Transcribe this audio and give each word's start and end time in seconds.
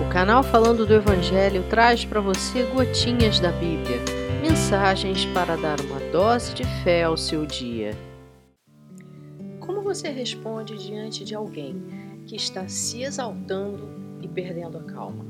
O 0.00 0.08
canal 0.08 0.42
Falando 0.42 0.86
do 0.86 0.94
Evangelho 0.94 1.62
traz 1.68 2.06
para 2.06 2.22
você 2.22 2.62
gotinhas 2.62 3.38
da 3.38 3.52
Bíblia, 3.52 3.98
mensagens 4.40 5.26
para 5.26 5.56
dar 5.56 5.78
uma 5.82 6.00
dose 6.10 6.54
de 6.54 6.64
fé 6.82 7.04
ao 7.04 7.18
seu 7.18 7.44
dia. 7.44 7.94
Como 9.60 9.82
você 9.82 10.08
responde 10.08 10.78
diante 10.78 11.22
de 11.22 11.34
alguém 11.34 11.84
que 12.26 12.34
está 12.34 12.66
se 12.66 13.02
exaltando 13.02 13.90
e 14.22 14.26
perdendo 14.26 14.78
a 14.78 14.82
calma? 14.84 15.26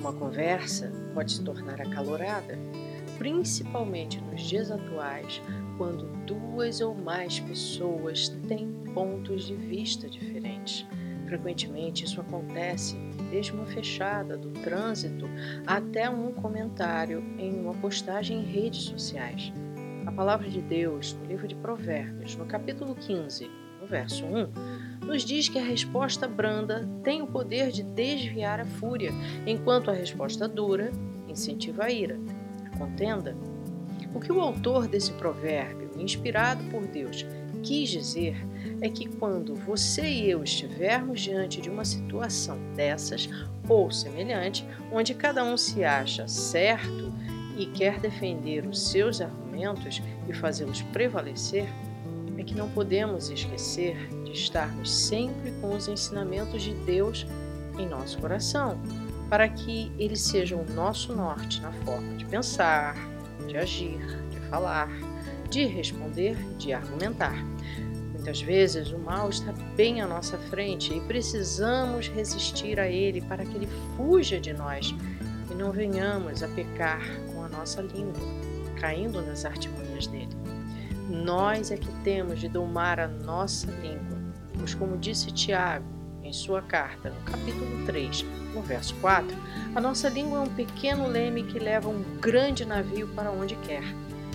Uma 0.00 0.14
conversa 0.14 0.90
pode 1.12 1.32
se 1.32 1.44
tornar 1.44 1.78
acalorada, 1.82 2.58
principalmente 3.18 4.18
nos 4.18 4.40
dias 4.40 4.70
atuais, 4.70 5.42
quando 5.76 6.06
duas 6.24 6.80
ou 6.80 6.94
mais 6.94 7.38
pessoas 7.38 8.30
têm 8.48 8.72
pontos 8.94 9.44
de 9.44 9.54
vista 9.54 10.08
diferentes. 10.08 10.86
Frequentemente 11.30 12.04
isso 12.04 12.20
acontece 12.20 12.96
desde 13.30 13.52
uma 13.52 13.64
fechada 13.64 14.36
do 14.36 14.50
trânsito 14.50 15.30
até 15.64 16.10
um 16.10 16.32
comentário 16.32 17.22
em 17.38 17.54
uma 17.60 17.72
postagem 17.74 18.40
em 18.40 18.44
redes 18.44 18.82
sociais. 18.82 19.52
A 20.04 20.10
palavra 20.10 20.50
de 20.50 20.60
Deus, 20.60 21.12
no 21.12 21.26
livro 21.26 21.46
de 21.46 21.54
Provérbios, 21.54 22.34
no 22.34 22.46
capítulo 22.46 22.96
15, 22.96 23.48
no 23.80 23.86
verso 23.86 24.24
1, 24.26 25.06
nos 25.06 25.22
diz 25.22 25.48
que 25.48 25.60
a 25.60 25.62
resposta 25.62 26.26
branda 26.26 26.88
tem 27.04 27.22
o 27.22 27.28
poder 27.28 27.70
de 27.70 27.84
desviar 27.84 28.58
a 28.58 28.66
fúria, 28.66 29.12
enquanto 29.46 29.88
a 29.88 29.94
resposta 29.94 30.48
dura 30.48 30.90
incentiva 31.28 31.84
a 31.84 31.92
ira, 31.92 32.18
a 32.66 32.76
contenda. 32.76 33.36
O 34.12 34.18
que 34.18 34.32
o 34.32 34.40
autor 34.40 34.88
desse 34.88 35.12
provérbio, 35.12 35.92
inspirado 35.96 36.64
por 36.72 36.84
Deus, 36.88 37.24
quis 37.62 37.88
dizer 37.88 38.36
é 38.80 38.88
que 38.88 39.08
quando 39.08 39.54
você 39.54 40.02
e 40.02 40.30
eu 40.30 40.42
estivermos 40.42 41.20
diante 41.20 41.60
de 41.60 41.68
uma 41.70 41.84
situação 41.84 42.58
dessas 42.74 43.28
ou 43.68 43.90
semelhante, 43.90 44.66
onde 44.90 45.14
cada 45.14 45.44
um 45.44 45.56
se 45.56 45.84
acha 45.84 46.26
certo 46.26 47.12
e 47.56 47.66
quer 47.66 48.00
defender 48.00 48.66
os 48.66 48.90
seus 48.90 49.20
argumentos 49.20 50.02
e 50.28 50.32
fazê-los 50.32 50.82
prevalecer, 50.82 51.68
é 52.36 52.42
que 52.42 52.54
não 52.54 52.70
podemos 52.70 53.28
esquecer 53.28 54.08
de 54.24 54.32
estarmos 54.32 54.90
sempre 54.90 55.52
com 55.60 55.74
os 55.74 55.88
ensinamentos 55.88 56.62
de 56.62 56.72
Deus 56.74 57.26
em 57.78 57.86
nosso 57.86 58.18
coração, 58.18 58.80
para 59.28 59.48
que 59.48 59.92
eles 59.98 60.22
sejam 60.22 60.62
o 60.62 60.72
nosso 60.72 61.14
norte 61.14 61.60
na 61.60 61.70
forma 61.84 62.16
de 62.16 62.24
pensar, 62.24 62.96
de 63.46 63.56
agir, 63.56 64.00
de 64.30 64.40
falar, 64.48 64.88
de 65.50 65.64
responder, 65.66 66.36
de 66.56 66.72
argumentar. 66.72 67.44
Muitas 68.12 68.40
vezes 68.40 68.92
o 68.92 68.98
mal 68.98 69.28
está 69.28 69.52
bem 69.76 70.00
à 70.00 70.06
nossa 70.06 70.38
frente 70.38 70.94
e 70.94 71.00
precisamos 71.00 72.08
resistir 72.08 72.78
a 72.78 72.86
ele 72.86 73.20
para 73.22 73.44
que 73.44 73.56
ele 73.56 73.68
fuja 73.96 74.38
de 74.38 74.52
nós 74.52 74.94
e 75.50 75.54
não 75.54 75.72
venhamos 75.72 76.42
a 76.42 76.48
pecar 76.48 77.02
com 77.32 77.42
a 77.42 77.48
nossa 77.48 77.82
língua, 77.82 78.20
caindo 78.78 79.20
nas 79.22 79.44
artimanhas 79.44 80.06
dele. 80.06 80.28
Nós 81.08 81.72
é 81.72 81.76
que 81.76 81.90
temos 82.04 82.38
de 82.38 82.48
domar 82.48 83.00
a 83.00 83.08
nossa 83.08 83.66
língua, 83.82 84.18
pois, 84.56 84.74
como 84.74 84.96
disse 84.96 85.32
Tiago 85.32 85.84
em 86.22 86.32
sua 86.32 86.62
carta, 86.62 87.10
no 87.10 87.20
capítulo 87.22 87.84
3, 87.86 88.24
no 88.54 88.62
verso 88.62 88.94
4, 89.00 89.36
a 89.74 89.80
nossa 89.80 90.08
língua 90.08 90.38
é 90.38 90.42
um 90.42 90.54
pequeno 90.54 91.08
leme 91.08 91.42
que 91.42 91.58
leva 91.58 91.88
um 91.88 92.02
grande 92.20 92.64
navio 92.64 93.08
para 93.08 93.32
onde 93.32 93.56
quer. 93.56 93.82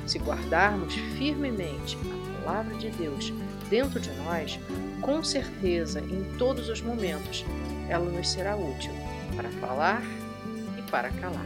Se 0.06 0.20
guardarmos 0.20 0.94
firmemente 1.18 1.98
a 1.98 2.44
palavra 2.44 2.76
de 2.76 2.90
Deus 2.92 3.34
dentro 3.70 4.00
de 4.00 4.12
nós, 4.24 4.60
com 5.02 5.24
certeza 5.24 6.00
em 6.00 6.38
todos 6.38 6.70
os 6.70 6.82
momentos 6.82 7.44
ela 7.90 8.10
nos 8.10 8.30
será 8.30 8.56
útil 8.56 8.92
para 9.36 9.50
falar 9.50 10.04
e 10.78 10.82
para 10.90 11.10
calar. 11.10 11.46